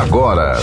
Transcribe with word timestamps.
agora. 0.00 0.58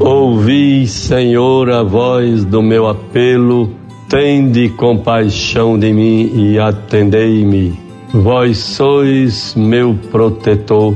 Ouvi, 0.00 0.86
Senhor, 0.86 1.70
a 1.70 1.82
voz 1.82 2.44
do 2.44 2.60
meu 2.60 2.88
apelo, 2.88 3.70
tende 4.08 4.68
compaixão 4.70 5.78
de 5.78 5.92
mim 5.92 6.30
e 6.34 6.58
atendei-me. 6.58 7.81
Vós 8.14 8.58
sois 8.58 9.54
meu 9.54 9.94
protetor, 10.10 10.94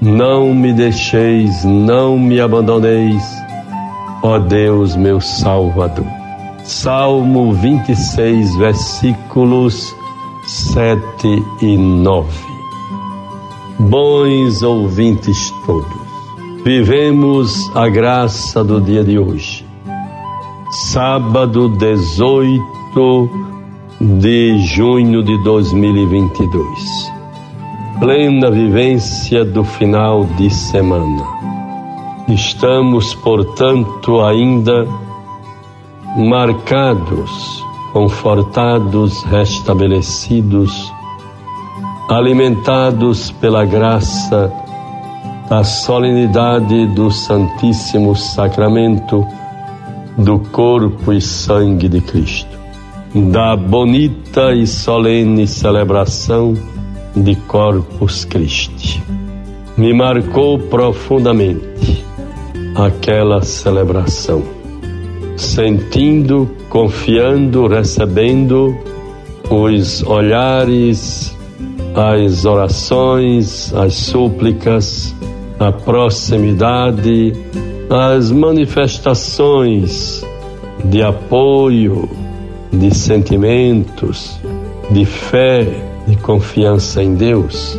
não 0.00 0.54
me 0.54 0.72
deixeis, 0.72 1.64
não 1.64 2.16
me 2.16 2.40
abandoneis, 2.40 3.24
ó 4.22 4.38
Deus, 4.38 4.94
meu 4.94 5.20
Salvador. 5.20 6.06
Salmo 6.62 7.52
26, 7.54 8.54
versículos 8.54 9.92
7 10.46 11.44
e 11.60 11.76
9. 11.76 12.28
Bons 13.80 14.62
ouvintes 14.62 15.52
todos, 15.66 16.06
vivemos 16.64 17.68
a 17.74 17.88
graça 17.88 18.62
do 18.62 18.80
dia 18.80 19.02
de 19.02 19.18
hoje, 19.18 19.66
sábado 20.92 21.68
18 21.68 23.51
de 24.02 24.58
junho 24.58 25.22
de 25.22 25.38
2022, 25.44 27.12
plena 28.00 28.50
vivência 28.50 29.44
do 29.44 29.62
final 29.62 30.24
de 30.24 30.50
semana. 30.50 31.22
Estamos, 32.26 33.14
portanto, 33.14 34.20
ainda 34.22 34.88
marcados, 36.16 37.62
confortados, 37.92 39.22
restabelecidos, 39.22 40.92
alimentados 42.08 43.30
pela 43.30 43.64
graça 43.64 44.52
da 45.48 45.62
solenidade 45.62 46.88
do 46.88 47.08
Santíssimo 47.08 48.16
Sacramento 48.16 49.24
do 50.18 50.40
corpo 50.40 51.12
e 51.12 51.20
sangue 51.20 51.88
de 51.88 52.00
Cristo, 52.00 52.58
da 53.14 53.54
bonita 53.54 54.54
e 54.54 54.66
solene 54.66 55.46
celebração 55.46 56.54
de 57.14 57.36
Corpus 57.36 58.24
Christi. 58.24 59.02
Me 59.76 59.92
marcou 59.92 60.58
profundamente 60.58 62.02
aquela 62.74 63.42
celebração, 63.42 64.42
sentindo, 65.36 66.50
confiando, 66.70 67.66
recebendo 67.66 68.74
os 69.50 70.02
olhares, 70.04 71.36
as 71.94 72.46
orações, 72.46 73.74
as 73.74 73.92
súplicas, 73.94 75.14
a 75.60 75.70
proximidade, 75.70 77.34
as 77.90 78.30
manifestações 78.30 80.24
de 80.84 81.02
apoio, 81.02 82.08
de 82.72 82.94
sentimentos, 82.94 84.40
de 84.90 85.04
fé, 85.04 85.66
de 86.06 86.16
confiança 86.16 87.02
em 87.02 87.14
Deus, 87.14 87.78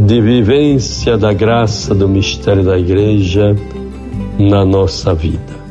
de 0.00 0.20
vivência 0.20 1.16
da 1.16 1.32
graça 1.32 1.94
do 1.94 2.08
mistério 2.08 2.64
da 2.64 2.78
Igreja 2.78 3.54
na 4.38 4.64
nossa 4.64 5.14
vida. 5.14 5.62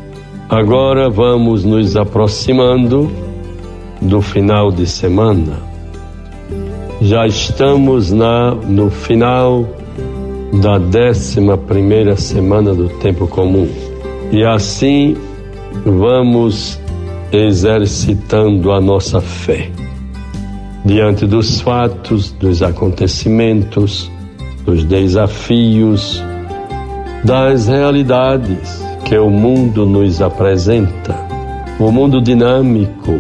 Agora 0.47 1.09
vamos 1.09 1.63
nos 1.63 1.95
aproximando 1.95 3.09
do 4.01 4.21
final 4.21 4.71
de 4.71 4.85
semana. 4.85 5.57
Já 7.01 7.25
estamos 7.25 8.11
na, 8.11 8.53
no 8.53 8.89
final 8.89 9.65
da 10.61 10.77
décima 10.77 11.57
primeira 11.57 12.15
semana 12.15 12.73
do 12.73 12.89
tempo 12.99 13.27
comum. 13.27 13.67
E 14.31 14.43
assim 14.43 15.15
vamos 15.85 16.79
exercitando 17.31 18.71
a 18.71 18.81
nossa 18.81 19.21
fé 19.21 19.71
diante 20.83 21.25
dos 21.25 21.61
fatos, 21.61 22.31
dos 22.39 22.61
acontecimentos, 22.61 24.11
dos 24.65 24.83
desafios, 24.83 26.23
das 27.23 27.67
realidades 27.67 28.83
que 29.05 29.17
o 29.17 29.29
mundo 29.29 29.85
nos 29.85 30.21
apresenta. 30.21 31.15
O 31.79 31.91
mundo 31.91 32.21
dinâmico, 32.21 33.19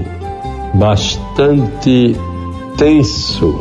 bastante 0.73 2.15
tenso, 2.77 3.59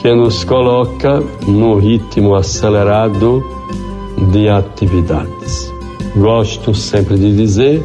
que 0.00 0.14
nos 0.14 0.44
coloca 0.44 1.22
no 1.46 1.78
ritmo 1.78 2.34
acelerado 2.34 3.44
de 4.32 4.48
atividades. 4.48 5.72
Gosto 6.16 6.74
sempre 6.74 7.16
de 7.16 7.36
dizer 7.36 7.84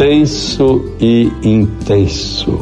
tenso 0.00 0.82
e 0.98 1.30
intenso. 1.42 2.58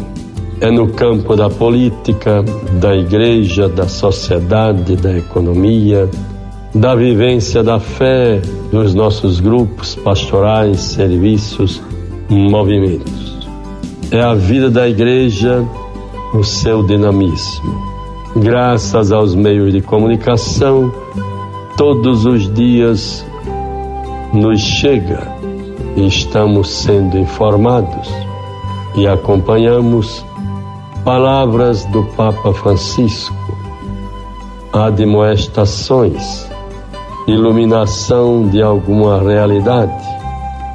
É 0.60 0.72
no 0.72 0.88
campo 0.88 1.36
da 1.36 1.48
política, 1.48 2.42
da 2.80 2.96
igreja, 2.96 3.68
da 3.68 3.86
sociedade, 3.86 4.96
da 4.96 5.16
economia, 5.16 6.10
da 6.74 6.96
vivência 6.96 7.62
da 7.62 7.78
fé, 7.78 8.42
dos 8.72 8.92
nossos 8.92 9.38
grupos 9.38 9.94
pastorais, 9.94 10.80
serviços, 10.80 11.80
movimentos. 12.28 13.48
É 14.10 14.20
a 14.20 14.34
vida 14.34 14.68
da 14.68 14.88
igreja, 14.88 15.64
o 16.34 16.42
seu 16.42 16.82
dinamismo. 16.82 17.72
Graças 18.34 19.12
aos 19.12 19.36
meios 19.36 19.72
de 19.72 19.80
comunicação, 19.80 20.92
todos 21.76 22.26
os 22.26 22.52
dias 22.52 23.24
nos 24.34 24.60
chega 24.60 25.37
estamos 25.96 26.70
sendo 26.70 27.18
informados 27.18 28.08
e 28.94 29.06
acompanhamos 29.06 30.24
palavras 31.04 31.84
do 31.86 32.02
Papa 32.16 32.52
Francisco, 32.52 33.34
admoestações, 34.72 36.48
iluminação 37.26 38.48
de 38.48 38.62
alguma 38.62 39.20
realidade. 39.20 40.06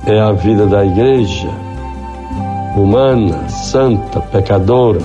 É 0.05 0.19
a 0.19 0.31
vida 0.31 0.65
da 0.65 0.85
igreja, 0.85 1.49
humana, 2.75 3.47
santa, 3.47 4.19
pecadora, 4.19 5.01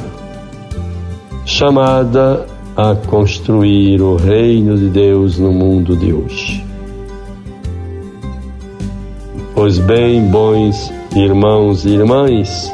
chamada 1.44 2.46
a 2.76 2.94
construir 2.94 4.00
o 4.00 4.16
reino 4.16 4.76
de 4.76 4.88
Deus 4.88 5.38
no 5.38 5.52
mundo 5.52 5.96
de 5.96 6.12
hoje. 6.12 6.67
Pois 9.60 9.76
bem, 9.76 10.22
bons 10.22 10.88
irmãos 11.16 11.84
e 11.84 11.88
irmãs, 11.88 12.72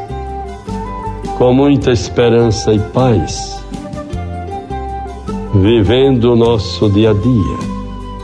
com 1.38 1.50
muita 1.50 1.90
esperança 1.90 2.74
e 2.74 2.78
paz, 2.78 3.58
vivendo 5.54 6.34
o 6.34 6.36
nosso 6.36 6.90
dia 6.90 7.12
a 7.12 7.14
dia, 7.14 7.58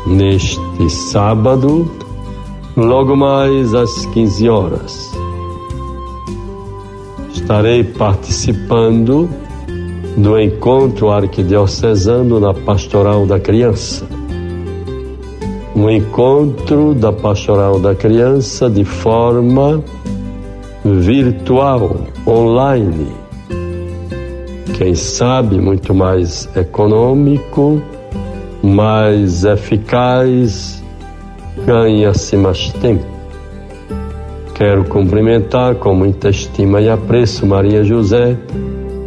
neste 0.07 0.91
sábado, 0.91 1.91
logo 2.77 3.17
mais 3.17 3.75
às 3.75 4.05
15 4.05 4.49
horas. 4.51 5.11
Estarei 7.33 7.83
participando 7.83 9.27
do 10.19 10.39
encontro 10.39 11.11
arquidiocesano 11.11 12.39
na 12.39 12.53
Pastoral 12.53 13.25
da 13.25 13.41
Criança. 13.41 14.20
Um 15.81 15.89
encontro 15.89 16.95
da 16.95 17.11
Pastoral 17.11 17.81
da 17.81 17.95
Criança 17.95 18.69
de 18.69 18.85
forma 18.85 19.83
virtual, 20.85 22.03
online. 22.27 23.07
Quem 24.77 24.95
sabe 24.95 25.59
muito 25.59 25.95
mais 25.95 26.47
econômico, 26.55 27.81
mais 28.63 29.45
eficaz, 29.47 30.85
ganha-se 31.65 32.37
mais 32.37 32.71
tempo. 32.75 33.07
Quero 34.55 34.85
cumprimentar 34.85 35.77
com 35.77 35.95
muita 35.95 36.29
estima 36.29 36.83
e 36.83 36.91
apreço 36.91 37.47
Maria 37.47 37.83
José, 37.85 38.37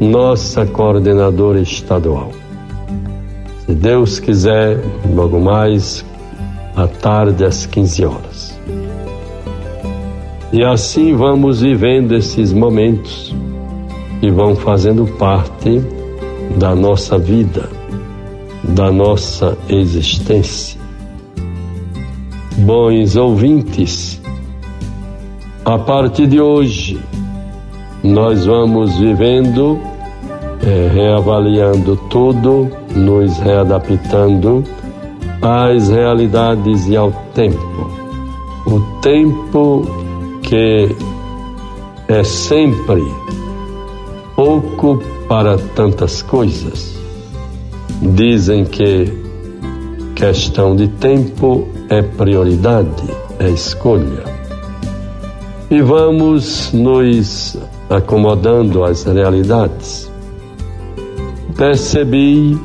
nossa 0.02 0.66
coordenadora 0.66 1.60
estadual. 1.60 2.32
Se 3.64 3.76
Deus 3.76 4.20
quiser, 4.20 4.80
logo 5.14 5.40
mais 5.40 6.04
à 6.76 6.88
tarde 6.88 7.46
às 7.46 7.66
15 7.66 8.06
horas. 8.06 8.60
E 10.52 10.64
assim 10.64 11.16
vamos 11.16 11.62
vivendo 11.62 12.14
esses 12.14 12.54
momentos 12.54 13.36
que 14.20 14.30
vão 14.32 14.56
fazendo 14.56 15.06
parte 15.18 15.82
da 16.58 16.76
nossa 16.76 17.18
vida. 17.18 17.70
da 18.64 18.90
nossa 18.90 19.58
existência. 19.68 20.80
Bons 22.60 23.18
ouvintes, 23.18 24.22
a 25.66 25.78
partir 25.78 26.28
de 26.28 26.40
hoje, 26.40 26.98
nós 28.02 28.46
vamos 28.46 28.98
vivendo, 28.98 29.78
é, 30.66 30.90
reavaliando 30.94 31.98
tudo, 32.10 32.70
nos 32.96 33.38
readaptando 33.40 34.64
às 35.44 35.90
realidades 35.90 36.88
e 36.88 36.96
ao 36.96 37.12
tempo. 37.36 37.92
O 38.66 38.80
tempo 39.02 39.86
que 40.42 40.96
é 42.08 42.24
sempre 42.24 43.04
pouco 44.36 45.04
para 45.28 45.58
tantas 45.58 46.22
coisas. 46.22 46.94
Dizem 48.02 48.66
que 48.66 49.12
questão 50.16 50.76
de 50.76 50.88
tempo 50.88 51.68
é 51.90 52.02
prioridade, 52.02 53.04
é 53.40 53.50
escolha. 53.50 54.24
E 55.70 55.82
vamos 55.82 56.72
nos 56.74 57.58
acomodando 57.90 58.84
às 58.84 59.04
realidades. 59.04 60.12
Percebi 61.58 62.58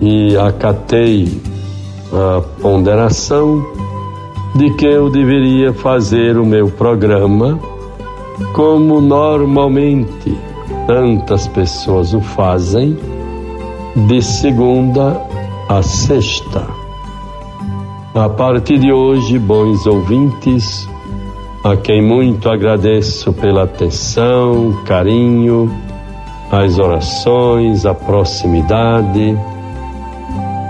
e 0.00 0.36
acatei 0.36 1.55
a 2.12 2.42
ponderação 2.60 3.64
de 4.54 4.70
que 4.74 4.86
eu 4.86 5.10
deveria 5.10 5.72
fazer 5.72 6.38
o 6.38 6.46
meu 6.46 6.68
programa 6.68 7.58
como 8.52 9.00
normalmente 9.00 10.36
tantas 10.86 11.48
pessoas 11.48 12.14
o 12.14 12.20
fazem, 12.20 12.96
de 14.06 14.22
segunda 14.22 15.20
a 15.68 15.82
sexta. 15.82 16.66
A 18.14 18.28
partir 18.28 18.78
de 18.78 18.92
hoje, 18.92 19.38
bons 19.38 19.86
ouvintes, 19.86 20.88
a 21.64 21.76
quem 21.76 22.02
muito 22.02 22.48
agradeço 22.48 23.32
pela 23.32 23.64
atenção, 23.64 24.72
carinho, 24.84 25.70
as 26.50 26.78
orações, 26.78 27.84
a 27.84 27.94
proximidade. 27.94 29.36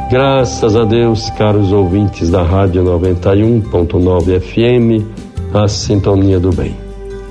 Graças 0.09 0.77
a 0.77 0.85
Deus, 0.85 1.31
caros 1.31 1.73
ouvintes 1.73 2.31
da 2.31 2.41
Rádio 2.41 2.85
91.9 2.85 4.41
FM, 4.41 5.05
a 5.53 5.67
sintonia 5.67 6.39
do 6.39 6.53
bem. 6.53 6.77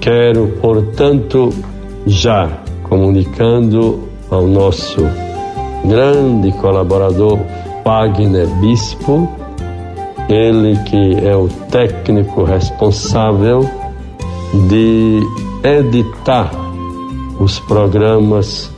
Quero, 0.01 0.49
portanto, 0.61 1.53
já 2.05 2.49
comunicando 2.83 4.09
ao 4.29 4.45
nosso 4.45 5.07
grande 5.85 6.51
colaborador 6.59 7.39
Wagner 7.85 8.47
Bispo, 8.59 9.25
ele 10.27 10.77
que 10.83 11.25
é 11.25 11.33
o 11.33 11.47
técnico 11.71 12.43
responsável 12.43 13.61
de 14.67 15.21
editar 15.63 16.51
os 17.39 17.57
programas 17.61 18.69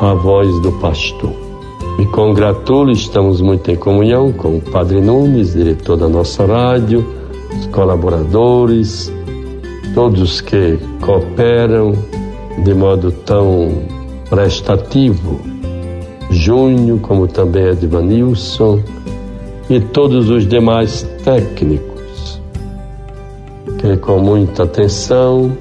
A 0.00 0.14
Voz 0.14 0.48
do 0.60 0.70
Pastor. 0.78 1.51
Me 1.98 2.06
congratulo, 2.06 2.90
estamos 2.90 3.40
muito 3.40 3.70
em 3.70 3.76
comunhão 3.76 4.32
com 4.32 4.56
o 4.56 4.60
Padre 4.60 5.00
Nunes, 5.00 5.52
diretor 5.52 5.96
da 5.96 6.08
nossa 6.08 6.46
rádio, 6.46 7.06
os 7.56 7.66
colaboradores, 7.66 9.12
todos 9.94 10.40
que 10.40 10.78
cooperam 11.00 11.92
de 12.64 12.74
modo 12.74 13.12
tão 13.12 13.82
prestativo, 14.28 15.40
Júnior, 16.30 16.98
como 17.00 17.28
também 17.28 17.66
Edvanilson 17.66 18.80
e 19.68 19.78
todos 19.80 20.30
os 20.30 20.46
demais 20.46 21.02
técnicos, 21.22 22.40
que 23.78 23.96
com 23.98 24.18
muita 24.18 24.62
atenção 24.62 25.52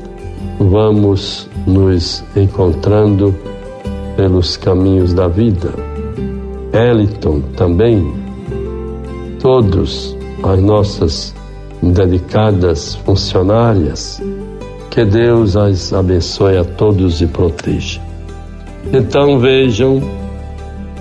vamos 0.60 1.50
nos 1.68 2.24
encontrando 2.36 3.36
pelos 4.16 4.56
caminhos 4.56 5.14
da 5.14 5.28
vida. 5.28 5.72
Eliton 6.74 7.42
também, 7.56 8.14
todos 9.40 10.16
as 10.44 10.62
nossas 10.62 11.36
dedicadas 11.82 12.96
funcionárias, 12.96 14.22
que 14.90 15.04
Deus 15.04 15.56
as 15.56 15.94
abençoe 15.94 16.58
a 16.58 16.64
todos 16.64 17.22
e 17.22 17.28
proteja. 17.28 18.02
Então 18.94 19.40
vejam, 19.40 20.02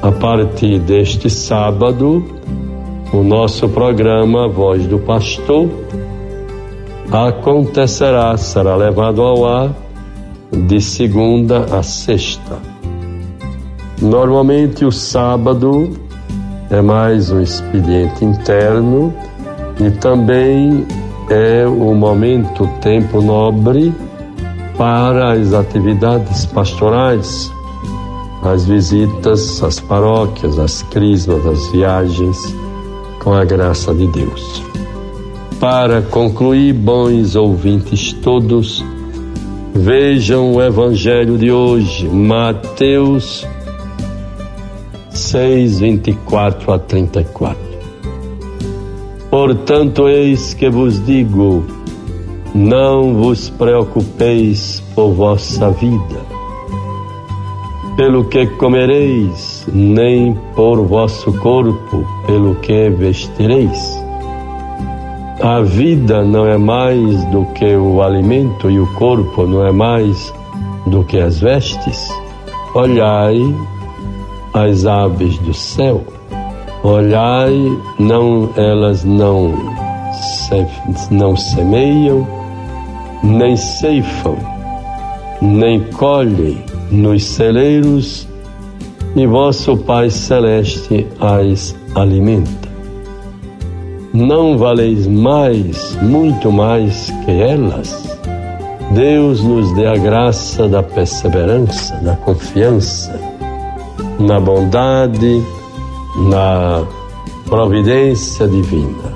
a 0.03 0.13
partir 0.13 0.79
deste 0.81 1.29
sábado, 1.31 2.25
o 3.13 3.23
nosso 3.23 3.69
programa 3.69 4.49
Voz 4.49 4.87
do 4.87 4.99
Pastor 4.99 5.69
acontecerá, 7.11 8.37
será 8.37 8.77
levado 8.77 9.23
ao 9.23 9.45
ar 9.45 9.75
de 10.53 10.81
segunda 10.81 11.65
a 11.77 11.83
sexta. 11.83 12.80
Normalmente 14.01 14.83
o 14.83 14.91
sábado 14.91 15.91
é 16.71 16.81
mais 16.81 17.31
um 17.31 17.43
expediente 17.43 18.25
interno 18.25 19.13
e 19.79 19.91
também 19.91 20.87
é 21.29 21.67
o 21.67 21.95
momento, 21.95 22.65
o 22.65 22.69
tempo 22.81 23.21
nobre 23.21 23.95
para 24.79 25.35
as 25.35 25.53
atividades 25.53 26.47
pastorais, 26.47 27.53
as 28.43 28.65
visitas 28.65 29.63
às 29.63 29.79
paróquias, 29.79 30.59
as 30.59 30.83
crismas, 30.85 31.45
as 31.45 31.71
viagens, 31.71 32.57
com 33.23 33.35
a 33.35 33.45
graça 33.45 33.93
de 33.93 34.07
Deus. 34.07 34.63
Para 35.61 36.01
concluir, 36.01 36.73
bons 36.73 37.37
ouvintes 37.37 38.15
todos, 38.15 38.83
vejam 39.75 40.55
o 40.55 40.63
Evangelho 40.63 41.37
de 41.37 41.53
hoje, 41.53 42.09
Mateus 42.09 43.47
6, 45.31 45.79
24 45.79 46.73
a 46.73 46.79
34. 46.81 47.57
Portanto, 49.31 50.09
eis 50.09 50.55
que 50.55 50.69
vos 50.69 51.05
digo: 51.07 51.65
não 52.53 53.15
vos 53.15 53.49
preocupeis 53.49 54.83
por 54.93 55.13
vossa 55.13 55.71
vida, 55.71 56.21
pelo 57.97 58.25
que 58.25 58.45
comereis, 58.59 59.65
nem 59.73 60.35
por 60.57 60.85
vosso 60.85 61.33
corpo, 61.39 62.05
pelo 62.27 62.57
que 62.57 62.91
vestireis. 62.91 64.05
A 65.41 65.61
vida 65.61 66.25
não 66.25 66.45
é 66.45 66.59
mais 66.59 67.25
do 67.27 67.45
que 67.55 67.77
o 67.77 68.03
alimento 68.03 68.69
e 68.69 68.81
o 68.81 68.87
corpo 68.95 69.47
não 69.47 69.65
é 69.65 69.71
mais 69.71 70.35
do 70.89 71.05
que 71.05 71.21
as 71.21 71.39
vestes. 71.39 72.09
Olhai 72.75 73.39
as 74.55 74.87
aves 74.87 75.39
do 75.39 75.55
céu 75.55 76.05
Olhai, 76.83 77.55
não 77.99 78.49
elas 78.57 79.05
não 79.05 79.53
se, 80.13 80.67
não 81.15 81.37
semeiam, 81.37 82.27
nem 83.23 83.55
ceifam, 83.55 84.39
nem 85.43 85.79
colhem 85.93 86.65
nos 86.91 87.23
celeiros, 87.23 88.27
e 89.15 89.27
vosso 89.27 89.77
Pai 89.77 90.09
celeste 90.09 91.07
as 91.21 91.77
alimenta. 91.95 92.71
Não 94.15 94.57
valeis 94.57 95.07
mais, 95.07 95.99
muito 96.01 96.51
mais 96.51 97.11
que 97.27 97.31
elas? 97.31 98.19
Deus 98.93 99.45
nos 99.45 99.71
dê 99.75 99.87
a 99.87 99.97
graça 99.97 100.67
da 100.67 100.83
perseverança, 100.83 101.95
da 101.97 102.17
confiança 102.17 103.40
na 104.19 104.41
bondade, 104.41 105.43
na 106.29 106.85
providência 107.49 108.47
divina. 108.47 109.15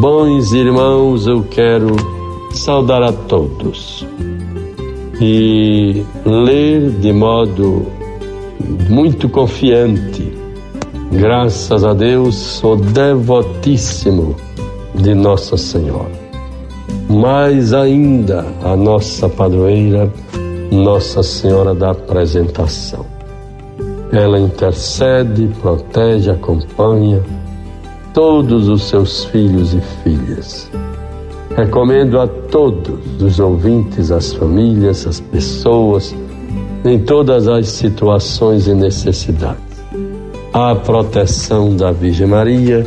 Bons 0.00 0.52
irmãos, 0.52 1.26
eu 1.26 1.42
quero 1.50 1.94
saudar 2.52 3.02
a 3.02 3.12
todos 3.12 4.06
e 5.20 6.04
ler 6.24 6.90
de 6.90 7.12
modo 7.12 7.86
muito 8.88 9.28
confiante. 9.28 10.32
Graças 11.12 11.84
a 11.84 11.94
Deus, 11.94 12.34
sou 12.34 12.76
devotíssimo 12.76 14.34
de 14.94 15.14
Nossa 15.14 15.56
Senhora. 15.56 16.26
Mais 17.08 17.72
ainda, 17.72 18.44
a 18.62 18.76
nossa 18.76 19.28
padroeira, 19.28 20.12
Nossa 20.70 21.22
Senhora 21.22 21.74
da 21.74 21.92
Apresentação. 21.92 23.05
Ela 24.16 24.40
intercede, 24.40 25.46
protege, 25.60 26.30
acompanha 26.30 27.22
todos 28.14 28.66
os 28.66 28.84
seus 28.84 29.26
filhos 29.26 29.74
e 29.74 29.80
filhas. 30.02 30.70
Recomendo 31.54 32.18
a 32.18 32.26
todos 32.26 32.98
os 33.20 33.38
ouvintes, 33.38 34.10
as 34.10 34.32
famílias, 34.32 35.06
as 35.06 35.20
pessoas, 35.20 36.16
em 36.82 36.98
todas 36.98 37.46
as 37.46 37.68
situações 37.68 38.66
e 38.66 38.74
necessidades. 38.74 39.60
à 40.50 40.74
proteção 40.74 41.76
da 41.76 41.92
Virgem 41.92 42.26
Maria 42.26 42.86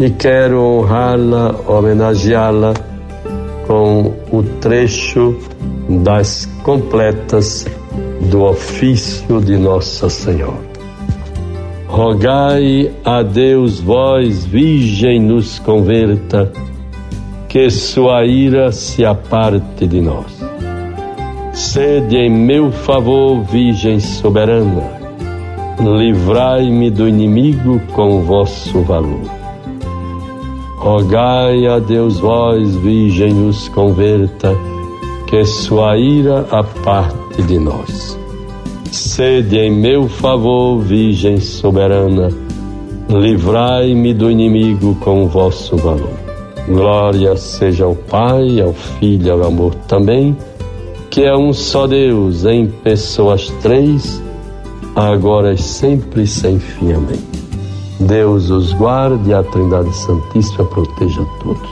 e 0.00 0.08
quero 0.08 0.58
honrá-la, 0.58 1.54
homenageá-la 1.68 2.72
com 3.66 4.14
o 4.32 4.42
trecho 4.62 5.36
das 6.02 6.46
completas 6.62 7.66
do 8.26 8.44
ofício 8.44 9.40
de 9.40 9.56
Nossa 9.56 10.10
Senhora. 10.10 10.76
Rogai 11.86 12.92
a 13.04 13.22
Deus, 13.22 13.80
vós, 13.80 14.44
Virgem, 14.44 15.20
nos 15.20 15.58
converta, 15.58 16.52
que 17.48 17.70
sua 17.70 18.26
ira 18.26 18.70
se 18.72 19.04
aparte 19.04 19.86
de 19.86 20.00
nós. 20.00 20.26
Sede 21.52 22.16
em 22.16 22.30
meu 22.30 22.70
favor, 22.70 23.42
Virgem 23.44 23.98
soberana, 23.98 24.82
livrai-me 25.80 26.90
do 26.90 27.08
inimigo 27.08 27.80
com 27.94 28.22
vosso 28.22 28.82
valor. 28.82 29.22
Rogai 30.76 31.66
a 31.66 31.78
Deus, 31.78 32.18
vós, 32.18 32.76
Virgem, 32.76 33.32
nos 33.32 33.68
converta, 33.68 34.54
que 35.26 35.44
sua 35.44 35.98
ira 35.98 36.46
aparte 36.50 37.42
de 37.42 37.58
nós. 37.58 38.18
Sede 38.92 39.58
em 39.58 39.70
meu 39.70 40.08
favor, 40.08 40.78
Virgem 40.78 41.38
soberana, 41.38 42.30
livrai-me 43.08 44.14
do 44.14 44.30
inimigo 44.30 44.94
com 45.00 45.26
vosso 45.26 45.76
valor. 45.76 46.14
Glória 46.68 47.36
seja 47.36 47.84
ao 47.84 47.94
Pai, 47.94 48.60
ao 48.60 48.72
Filho 48.72 49.32
ao 49.32 49.44
amor 49.44 49.74
também, 49.86 50.36
que 51.10 51.22
é 51.22 51.36
um 51.36 51.52
só 51.52 51.86
Deus, 51.86 52.44
em 52.44 52.66
pessoas 52.66 53.50
três, 53.62 54.22
agora 54.94 55.52
e 55.52 55.58
sempre 55.58 56.26
sem 56.26 56.58
fim. 56.58 56.92
Amém. 56.92 57.20
Deus 58.00 58.50
os 58.50 58.72
guarde 58.72 59.32
a 59.32 59.42
Trindade 59.42 59.94
Santíssima 59.94 60.64
proteja 60.66 61.24
todos. 61.42 61.68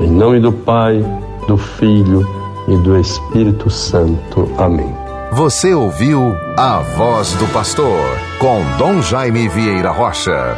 Em 0.00 0.10
nome 0.10 0.40
do 0.40 0.52
Pai, 0.52 1.04
do 1.46 1.56
Filho 1.56 2.26
e 2.68 2.76
do 2.78 2.98
Espírito 2.98 3.70
Santo. 3.70 4.50
Amém. 4.58 4.94
Você 5.32 5.74
ouviu 5.74 6.34
A 6.56 6.78
Voz 6.80 7.32
do 7.34 7.46
Pastor, 7.52 8.00
com 8.38 8.62
Dom 8.78 9.02
Jaime 9.02 9.48
Vieira 9.48 9.90
Rocha. 9.90 10.56